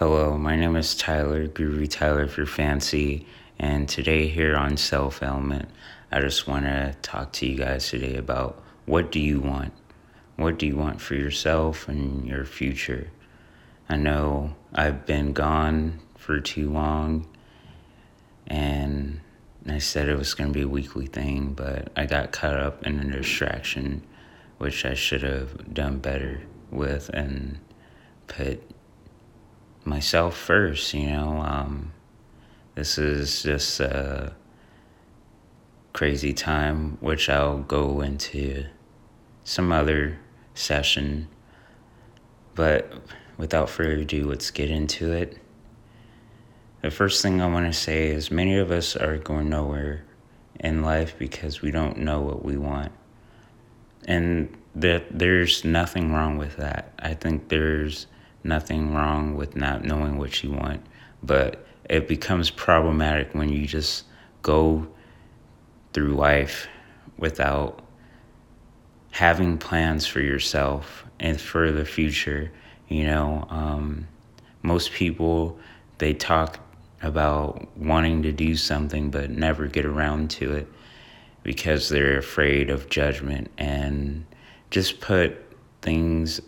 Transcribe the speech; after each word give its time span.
Hello, 0.00 0.38
my 0.38 0.56
name 0.56 0.76
is 0.76 0.94
Tyler, 0.94 1.46
Groovy 1.46 1.86
Tyler 1.86 2.26
for 2.26 2.46
Fancy, 2.46 3.26
and 3.58 3.86
today 3.86 4.28
here 4.28 4.56
on 4.56 4.78
Self 4.78 5.22
Element, 5.22 5.68
I 6.10 6.22
just 6.22 6.46
want 6.46 6.64
to 6.64 6.96
talk 7.02 7.32
to 7.32 7.46
you 7.46 7.58
guys 7.58 7.90
today 7.90 8.16
about 8.16 8.62
what 8.86 9.12
do 9.12 9.20
you 9.20 9.40
want? 9.40 9.74
What 10.36 10.58
do 10.58 10.66
you 10.66 10.74
want 10.74 11.02
for 11.02 11.16
yourself 11.16 11.86
and 11.86 12.26
your 12.26 12.46
future? 12.46 13.10
I 13.90 13.96
know 13.96 14.56
I've 14.72 15.04
been 15.04 15.34
gone 15.34 16.00
for 16.16 16.40
too 16.40 16.70
long, 16.70 17.26
and 18.46 19.20
I 19.68 19.80
said 19.80 20.08
it 20.08 20.16
was 20.16 20.32
going 20.32 20.48
to 20.48 20.54
be 20.58 20.62
a 20.62 20.66
weekly 20.68 21.08
thing, 21.08 21.52
but 21.52 21.92
I 21.94 22.06
got 22.06 22.32
caught 22.32 22.56
up 22.56 22.86
in 22.86 23.00
a 23.00 23.18
distraction, 23.18 24.02
which 24.56 24.86
I 24.86 24.94
should 24.94 25.24
have 25.24 25.74
done 25.74 25.98
better 25.98 26.40
with 26.70 27.10
and 27.10 27.58
put 28.26 28.62
myself 29.84 30.36
first, 30.36 30.92
you 30.94 31.06
know. 31.06 31.40
Um, 31.40 31.92
this 32.74 32.98
is 32.98 33.42
just 33.42 33.80
a 33.80 34.34
crazy 35.92 36.32
time, 36.32 36.96
which 37.00 37.28
I'll 37.28 37.58
go 37.58 38.00
into 38.00 38.66
some 39.44 39.72
other 39.72 40.18
session. 40.54 41.28
But 42.54 42.92
without 43.36 43.70
further 43.70 43.96
ado, 43.96 44.28
let's 44.28 44.50
get 44.50 44.70
into 44.70 45.12
it. 45.12 45.38
The 46.82 46.90
first 46.90 47.22
thing 47.22 47.40
I 47.40 47.46
want 47.46 47.66
to 47.66 47.78
say 47.78 48.08
is 48.08 48.30
many 48.30 48.56
of 48.56 48.70
us 48.70 48.96
are 48.96 49.18
going 49.18 49.50
nowhere 49.50 50.04
in 50.60 50.82
life 50.82 51.14
because 51.18 51.60
we 51.60 51.70
don't 51.70 51.98
know 51.98 52.20
what 52.20 52.44
we 52.44 52.56
want. 52.56 52.92
And 54.06 54.56
that 54.74 55.06
there's 55.10 55.64
nothing 55.64 56.12
wrong 56.12 56.38
with 56.38 56.56
that. 56.56 56.92
I 56.98 57.14
think 57.14 57.48
there's 57.48 58.06
nothing 58.44 58.94
wrong 58.94 59.36
with 59.36 59.56
not 59.56 59.84
knowing 59.84 60.18
what 60.18 60.42
you 60.42 60.52
want, 60.52 60.82
but 61.22 61.66
it 61.88 62.08
becomes 62.08 62.50
problematic 62.50 63.34
when 63.34 63.48
you 63.48 63.66
just 63.66 64.04
go 64.42 64.86
through 65.92 66.14
life 66.14 66.68
without 67.18 67.84
having 69.10 69.58
plans 69.58 70.06
for 70.06 70.20
yourself 70.20 71.04
and 71.18 71.40
for 71.40 71.72
the 71.72 71.84
future. 71.84 72.50
You 72.88 73.04
know, 73.04 73.46
um, 73.50 74.06
most 74.62 74.92
people 74.92 75.58
they 75.98 76.14
talk 76.14 76.58
about 77.02 77.66
wanting 77.76 78.22
to 78.22 78.32
do 78.32 78.56
something 78.56 79.10
but 79.10 79.30
never 79.30 79.66
get 79.66 79.84
around 79.84 80.30
to 80.30 80.54
it 80.54 80.66
because 81.42 81.88
they're 81.88 82.18
afraid 82.18 82.70
of 82.70 82.88
judgment 82.88 83.50
and 83.58 84.24
just 84.70 85.00
put 85.00 85.36
things 85.82 86.40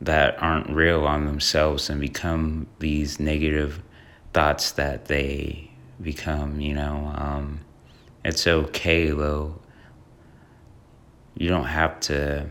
that 0.00 0.40
aren't 0.40 0.70
real 0.70 1.04
on 1.04 1.26
themselves 1.26 1.90
and 1.90 2.00
become 2.00 2.66
these 2.78 3.18
negative 3.18 3.82
thoughts 4.32 4.72
that 4.72 5.06
they 5.06 5.70
become, 6.00 6.60
you 6.60 6.74
know. 6.74 7.12
Um, 7.14 7.60
it's 8.24 8.46
okay 8.46 9.10
though. 9.10 9.58
You 11.36 11.48
don't 11.48 11.64
have 11.64 11.98
to 12.00 12.50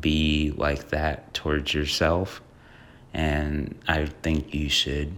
be 0.00 0.52
like 0.56 0.88
that 0.88 1.32
towards 1.32 1.72
yourself. 1.72 2.42
And 3.14 3.78
I 3.88 4.06
think 4.06 4.54
you 4.54 4.68
should, 4.68 5.16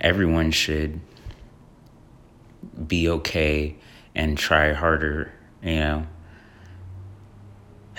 everyone 0.00 0.52
should 0.52 1.00
be 2.86 3.08
okay 3.08 3.76
and 4.14 4.38
try 4.38 4.72
harder, 4.72 5.32
you 5.62 5.76
know 5.76 6.06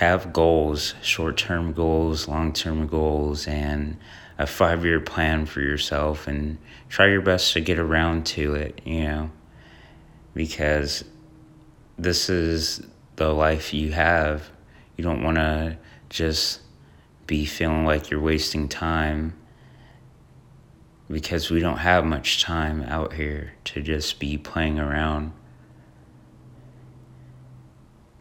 have 0.02 0.34
goals, 0.34 0.96
short 1.04 1.38
term 1.38 1.74
goals, 1.74 2.28
long 2.28 2.52
term 2.52 2.88
goals, 2.88 3.48
and 3.48 3.96
a 4.40 4.48
five 4.48 4.84
year 4.84 5.00
plan 5.00 5.46
for 5.46 5.62
yourself 5.62 6.28
and 6.28 6.58
try 6.90 7.08
your 7.08 7.22
best 7.22 7.54
to 7.54 7.62
get 7.62 7.78
around 7.78 8.26
to 8.26 8.56
it, 8.56 8.82
you 8.84 9.04
know, 9.04 9.32
because 10.34 11.06
this 12.00 12.32
is 12.32 12.82
the 13.18 13.30
life 13.32 13.76
you 13.76 13.92
have. 13.92 14.50
You 14.98 15.04
don't 15.04 15.24
want 15.24 15.38
to 15.38 15.78
just 16.10 16.62
be 17.28 17.46
feeling 17.46 17.86
like 17.86 18.10
you're 18.10 18.20
wasting 18.20 18.68
time 18.68 19.36
because 21.12 21.52
we 21.52 21.60
don't 21.60 21.78
have 21.78 22.06
much 22.06 22.42
time 22.42 22.82
out 22.84 23.14
here 23.14 23.54
to 23.66 23.84
just 23.84 24.20
be 24.20 24.36
playing 24.36 24.80
around 24.80 25.32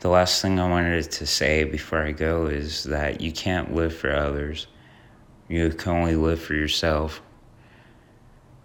the 0.01 0.09
last 0.09 0.41
thing 0.41 0.59
I 0.59 0.69
wanted 0.69 1.11
to 1.11 1.27
say 1.27 1.65
before 1.65 2.03
I 2.03 2.13
go 2.13 2.47
is 2.47 2.85
that 2.85 3.21
you 3.21 3.33
can't 3.33 3.75
live 3.75 3.95
for 3.95 4.15
others. 4.15 4.67
You 5.49 5.69
can 5.71 5.93
only 5.93 6.17
live 6.17 6.41
for 6.41 6.55
yourself. 6.55 7.21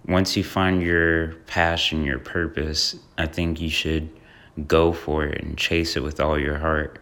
Once 0.08 0.38
you 0.38 0.44
find 0.44 0.82
your 0.82 1.34
passion, 1.48 2.06
your 2.06 2.20
purpose, 2.20 2.96
I 3.18 3.26
think 3.26 3.60
you 3.60 3.70
should 3.70 4.10
go 4.66 4.94
for 4.94 5.26
it 5.26 5.44
and 5.44 5.58
chase 5.58 5.98
it 5.98 6.04
with 6.04 6.22
all 6.22 6.40
your 6.40 6.58
heart. 6.58 7.00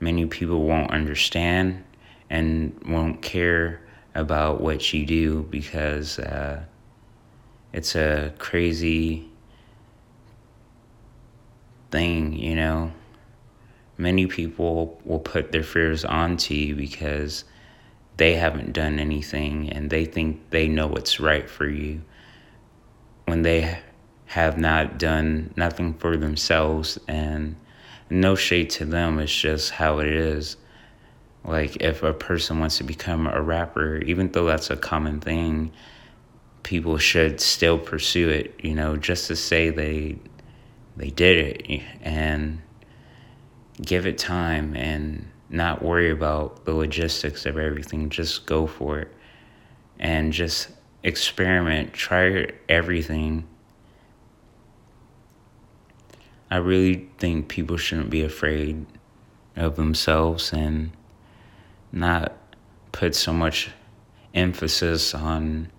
Many 0.00 0.24
people 0.24 0.62
won't 0.62 0.90
understand 0.90 1.84
and 2.30 2.80
won't 2.88 3.20
care 3.20 3.82
about 4.14 4.62
what 4.62 4.94
you 4.94 5.04
do 5.04 5.42
because 5.50 6.18
uh, 6.18 6.64
it's 7.74 7.94
a 7.94 8.32
crazy 8.38 9.28
thing, 11.90 12.32
you 12.32 12.54
know 12.54 12.90
many 13.98 14.26
people 14.26 15.00
will 15.04 15.18
put 15.18 15.52
their 15.52 15.62
fears 15.62 16.04
onto 16.04 16.54
you 16.54 16.74
because 16.74 17.44
they 18.16 18.34
haven't 18.34 18.72
done 18.72 18.98
anything 18.98 19.70
and 19.70 19.90
they 19.90 20.04
think 20.04 20.50
they 20.50 20.68
know 20.68 20.86
what's 20.86 21.20
right 21.20 21.48
for 21.48 21.68
you. 21.68 22.02
When 23.26 23.42
they 23.42 23.78
have 24.26 24.58
not 24.58 24.98
done 24.98 25.52
nothing 25.56 25.94
for 25.94 26.16
themselves 26.16 26.98
and 27.06 27.56
no 28.08 28.34
shade 28.34 28.70
to 28.70 28.84
them 28.84 29.18
it's 29.18 29.34
just 29.34 29.70
how 29.70 29.98
it 29.98 30.08
is. 30.08 30.56
Like 31.44 31.76
if 31.76 32.02
a 32.02 32.12
person 32.12 32.58
wants 32.58 32.78
to 32.78 32.84
become 32.84 33.26
a 33.26 33.40
rapper 33.40 33.98
even 33.98 34.32
though 34.32 34.46
that's 34.46 34.70
a 34.70 34.76
common 34.76 35.20
thing 35.20 35.72
people 36.62 36.98
should 36.98 37.40
still 37.40 37.78
pursue 37.78 38.28
it 38.28 38.52
you 38.60 38.74
know 38.74 38.96
just 38.96 39.28
to 39.28 39.36
say 39.36 39.70
they 39.70 40.18
they 40.96 41.10
did 41.10 41.62
it. 41.68 41.82
And 42.00 42.62
give 43.80 44.06
it 44.06 44.18
time 44.18 44.74
and 44.74 45.28
not 45.48 45.82
worry 45.82 46.10
about 46.10 46.64
the 46.64 46.74
logistics 46.74 47.46
of 47.46 47.58
everything. 47.58 48.10
Just 48.10 48.46
go 48.46 48.66
for 48.66 49.00
it 49.00 49.12
and 49.98 50.32
just 50.32 50.68
experiment, 51.02 51.92
try 51.92 52.48
everything. 52.68 53.46
I 56.50 56.56
really 56.56 57.08
think 57.18 57.48
people 57.48 57.76
shouldn't 57.76 58.10
be 58.10 58.22
afraid 58.22 58.86
of 59.56 59.76
themselves 59.76 60.52
and 60.52 60.90
not 61.92 62.36
put 62.92 63.14
so 63.14 63.32
much 63.32 63.70
emphasis 64.34 65.14
on 65.14 65.70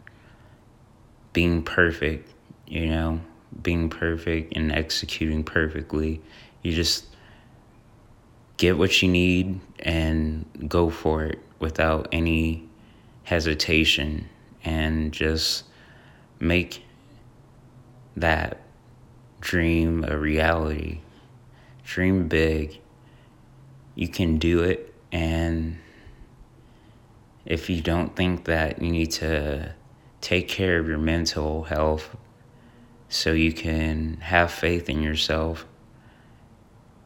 being 1.34 1.62
perfect, 1.62 2.34
you 2.68 2.88
know, 2.88 3.22
being 3.62 3.90
perfect 3.90 4.56
and 4.56 4.72
executing 4.72 5.44
perfectly. 5.44 6.22
You 6.64 6.74
just 6.74 7.06
get 8.58 8.78
what 8.78 9.02
you 9.02 9.08
need 9.08 9.60
and 9.80 10.46
go 10.68 10.90
for 10.90 11.24
it 11.24 11.40
without 11.60 12.08
any 12.12 12.68
hesitation 13.24 14.28
and 14.64 15.12
just 15.14 15.64
make 16.40 16.84
that 18.16 18.62
dream 19.40 20.04
a 20.04 20.18
reality. 20.18 21.00
Dream 21.84 22.28
big. 22.28 22.80
You 23.96 24.08
can 24.08 24.38
do 24.38 24.64
it. 24.64 24.94
And 25.12 25.78
if 27.46 27.70
you 27.70 27.82
don't 27.82 28.16
think 28.16 28.46
that 28.46 28.82
you 28.82 28.92
need 28.92 29.12
to 29.12 29.74
take 30.20 30.48
care 30.48 30.80
of 30.80 30.88
your 30.88 30.98
mental 30.98 31.64
health 31.64 32.16
so 33.10 33.32
you 33.32 33.54
can 33.54 34.18
have 34.20 34.52
faith 34.52 34.90
in 34.90 35.02
yourself 35.02 35.66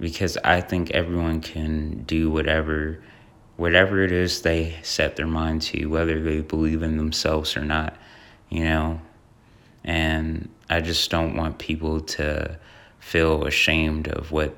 because 0.01 0.35
I 0.43 0.59
think 0.59 0.91
everyone 0.91 1.39
can 1.39 2.03
do 2.03 2.29
whatever 2.29 2.99
whatever 3.55 4.03
it 4.03 4.11
is 4.11 4.41
they 4.41 4.75
set 4.81 5.15
their 5.15 5.27
mind 5.27 5.61
to, 5.61 5.85
whether 5.85 6.19
they 6.19 6.41
believe 6.41 6.81
in 6.81 6.97
themselves 6.97 7.55
or 7.55 7.63
not, 7.63 7.95
you 8.49 8.63
know. 8.63 8.99
And 9.83 10.49
I 10.67 10.81
just 10.81 11.11
don't 11.11 11.35
want 11.35 11.59
people 11.59 12.01
to 12.01 12.57
feel 12.99 13.45
ashamed 13.45 14.07
of 14.07 14.31
what 14.31 14.55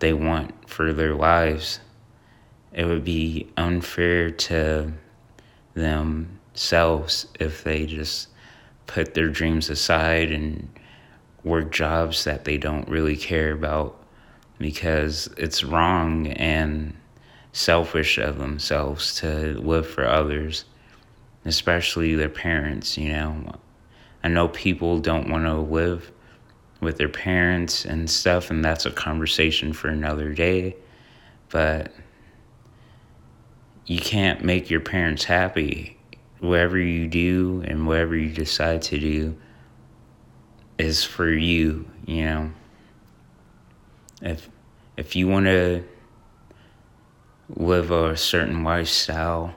they 0.00 0.12
want 0.12 0.68
for 0.68 0.92
their 0.92 1.14
lives. 1.14 1.80
It 2.74 2.84
would 2.84 3.04
be 3.04 3.48
unfair 3.56 4.30
to 4.30 4.92
themselves 5.72 7.26
if 7.40 7.64
they 7.64 7.86
just 7.86 8.28
put 8.86 9.14
their 9.14 9.30
dreams 9.30 9.70
aside 9.70 10.30
and 10.30 10.68
work 11.46 11.70
jobs 11.70 12.24
that 12.24 12.44
they 12.44 12.58
don't 12.58 12.88
really 12.88 13.16
care 13.16 13.52
about 13.52 13.96
because 14.58 15.28
it's 15.38 15.62
wrong 15.62 16.26
and 16.26 16.92
selfish 17.52 18.18
of 18.18 18.38
themselves 18.38 19.14
to 19.20 19.54
live 19.60 19.86
for 19.88 20.06
others. 20.06 20.64
especially 21.44 22.16
their 22.16 22.28
parents, 22.28 22.98
you 22.98 23.08
know. 23.08 23.54
I 24.24 24.28
know 24.28 24.48
people 24.48 24.98
don't 24.98 25.30
want 25.30 25.44
to 25.44 25.54
live 25.54 26.10
with 26.80 26.98
their 26.98 27.08
parents 27.08 27.84
and 27.84 28.10
stuff, 28.10 28.50
and 28.50 28.64
that's 28.64 28.84
a 28.84 28.90
conversation 28.90 29.72
for 29.72 29.86
another 29.86 30.34
day. 30.34 30.74
But 31.50 31.92
you 33.86 34.00
can't 34.00 34.42
make 34.42 34.68
your 34.68 34.80
parents 34.80 35.22
happy. 35.22 35.96
Whatever 36.40 36.78
you 36.78 37.06
do 37.06 37.62
and 37.64 37.86
whatever 37.86 38.16
you 38.16 38.30
decide 38.30 38.82
to 38.82 38.98
do 38.98 39.36
is 40.78 41.04
for 41.04 41.28
you, 41.28 41.88
you 42.06 42.24
know. 42.24 42.50
If 44.22 44.48
if 44.96 45.14
you 45.14 45.28
want 45.28 45.46
to 45.46 45.84
live 47.48 47.90
a 47.90 48.16
certain 48.16 48.64
lifestyle, 48.64 49.54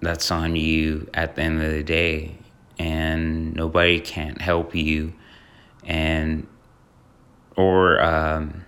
that's 0.00 0.30
on 0.30 0.56
you 0.56 1.08
at 1.14 1.36
the 1.36 1.42
end 1.42 1.62
of 1.62 1.70
the 1.70 1.82
day 1.82 2.36
and 2.78 3.54
nobody 3.54 4.00
can't 4.00 4.40
help 4.40 4.74
you 4.74 5.12
and 5.84 6.46
or 7.56 8.02
um, 8.02 8.64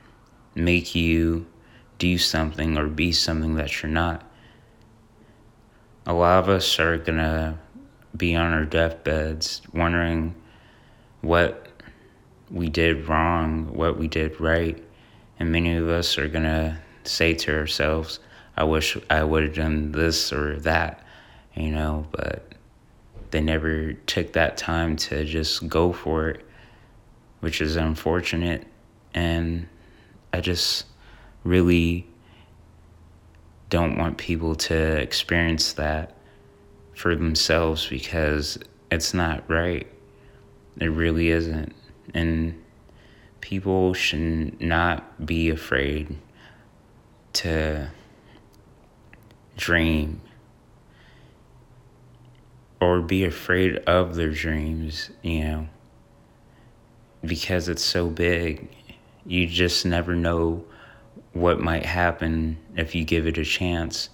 make 0.54 0.94
you 0.94 1.46
do 1.98 2.18
something 2.18 2.76
or 2.76 2.86
be 2.86 3.12
something 3.12 3.54
that 3.54 3.82
you're 3.82 3.90
not 3.90 4.28
a 6.04 6.12
lot 6.12 6.42
of 6.42 6.48
us 6.48 6.78
are 6.78 6.98
gonna 6.98 7.58
be 8.16 8.34
on 8.34 8.52
our 8.52 8.64
deathbeds 8.64 9.62
wondering 9.72 10.34
what 11.22 11.68
we 12.50 12.68
did 12.68 13.08
wrong 13.08 13.72
what 13.74 13.98
we 13.98 14.06
did 14.06 14.38
right 14.40 14.82
and 15.38 15.50
many 15.50 15.74
of 15.74 15.88
us 15.88 16.18
are 16.18 16.28
gonna 16.28 16.78
say 17.04 17.32
to 17.32 17.56
ourselves 17.56 18.20
i 18.56 18.62
wish 18.62 18.96
i 19.08 19.24
would 19.24 19.42
have 19.42 19.54
done 19.54 19.90
this 19.92 20.32
or 20.32 20.58
that 20.58 21.04
you 21.54 21.70
know 21.70 22.06
but 22.12 22.52
they 23.32 23.40
never 23.40 23.94
took 23.94 24.34
that 24.34 24.56
time 24.56 24.94
to 24.94 25.24
just 25.24 25.66
go 25.66 25.92
for 25.92 26.28
it, 26.28 26.46
which 27.40 27.60
is 27.60 27.76
unfortunate. 27.76 28.66
And 29.14 29.66
I 30.32 30.40
just 30.40 30.84
really 31.42 32.06
don't 33.70 33.96
want 33.96 34.18
people 34.18 34.54
to 34.54 34.76
experience 34.76 35.72
that 35.72 36.14
for 36.94 37.16
themselves 37.16 37.88
because 37.88 38.58
it's 38.90 39.14
not 39.14 39.48
right. 39.48 39.86
It 40.80 40.86
really 40.86 41.28
isn't. 41.28 41.74
And 42.14 42.62
people 43.40 43.94
should 43.94 44.60
not 44.60 45.24
be 45.24 45.50
afraid 45.50 46.18
to 47.34 47.90
dream 49.56 50.20
or 52.80 53.00
be 53.00 53.24
afraid 53.24 53.76
of 53.86 54.16
their 54.16 54.30
dreams, 54.30 55.10
you 55.22 55.44
know, 55.44 55.68
because 57.24 57.68
it's 57.68 57.84
so 57.84 58.08
big. 58.08 58.68
You 59.24 59.46
just 59.46 59.86
never 59.86 60.16
know 60.16 60.64
what 61.32 61.60
might 61.60 61.86
happen 61.86 62.58
if 62.76 62.94
you 62.94 63.04
give 63.04 63.26
it 63.26 63.38
a 63.38 63.44
chance. 63.44 64.10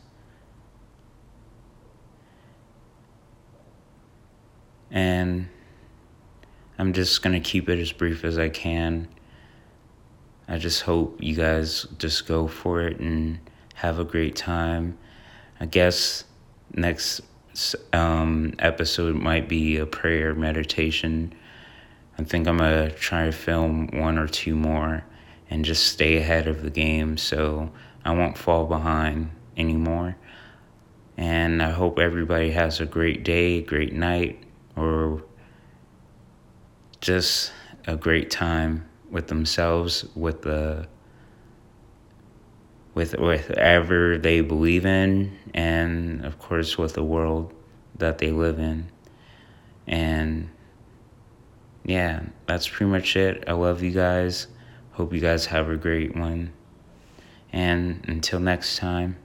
And 4.91 5.49
I'm 6.79 6.93
just 6.93 7.23
going 7.23 7.35
to 7.35 7.41
keep 7.41 7.69
it 7.69 7.81
as 7.81 7.91
brief 7.93 8.25
as 8.25 8.39
I 8.39 8.49
can. 8.49 9.09
I 10.47 10.59
just 10.59 10.83
hope 10.83 11.23
you 11.23 11.35
guys 11.35 11.87
just 11.99 12.27
go 12.27 12.47
for 12.47 12.81
it 12.83 13.01
and 13.01 13.39
have 13.75 13.99
a 13.99 14.05
great 14.05 14.37
time. 14.37 14.97
I 15.61 15.67
guess 15.67 16.25
next 16.73 17.21
um, 17.93 18.55
episode 18.61 19.17
might 19.17 19.49
be 19.49 19.77
a 19.77 19.87
prayer 19.87 20.35
meditation. 20.35 21.35
I 22.17 22.25
think 22.25 22.47
I'm 22.47 22.59
gonna 22.59 22.91
try 22.93 23.27
to 23.27 23.33
film 23.33 23.89
one 23.89 24.19
or 24.19 24.29
two 24.29 24.55
more 24.55 25.05
and 25.51 25.65
just 25.65 25.87
stay 25.87 26.17
ahead 26.17 26.47
of 26.47 26.63
the 26.63 26.71
game 26.71 27.17
so 27.17 27.71
I 28.05 28.13
won't 28.13 28.39
fall 28.39 28.67
behind 28.67 29.31
anymore. 29.57 30.17
And 31.17 31.63
I 31.63 31.71
hope 31.71 31.99
everybody 31.99 32.51
has 32.53 32.81
a 32.81 32.87
great 32.87 33.25
day, 33.25 33.61
great 33.63 33.93
night, 33.93 34.41
or 34.77 35.25
just 37.01 37.53
a 37.87 37.97
great 37.97 38.31
time 38.31 38.89
with 39.11 39.29
themselves, 39.29 40.05
with 40.15 40.43
the 40.43 40.87
with 42.95 43.17
whatever 43.19 44.19
they 44.19 44.41
believe 44.41 44.85
in, 44.85 45.39
and 45.55 46.25
of 46.25 46.39
course 46.39 46.77
with 46.77 46.95
the 46.95 47.05
world 47.05 47.53
that 47.97 48.19
they 48.19 48.31
live 48.31 48.59
in. 48.59 48.91
And 49.87 50.51
yeah, 51.85 52.23
that's 52.47 52.69
pretty 52.69 52.91
much 52.91 53.17
it. 53.17 53.45
I 53.47 53.53
love 53.53 53.83
you 53.83 53.93
guys. 53.93 54.49
Hope 54.93 55.13
you 55.13 55.21
guys 55.21 55.47
have 55.47 55.71
a 55.71 55.77
great 55.77 56.17
one. 56.17 56.53
And 57.53 58.05
until 58.09 58.41
next 58.41 58.77
time. 58.77 59.17